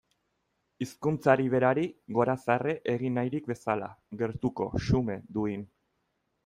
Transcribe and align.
Hizkuntzari 0.85 1.45
berari 1.55 1.83
gorazarre 2.19 2.75
egin 2.97 3.21
nahirik 3.21 3.53
bezala, 3.53 3.93
gertuko, 4.25 4.71
xume, 4.89 5.23
duin. 5.39 5.69